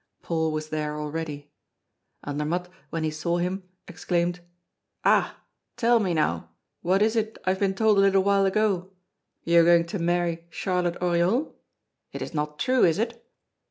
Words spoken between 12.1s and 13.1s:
It is not true, is